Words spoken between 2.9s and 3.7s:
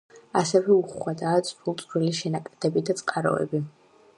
წყაროები.